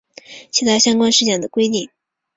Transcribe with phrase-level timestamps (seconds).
[0.49, 1.91] 其他相关事项等规定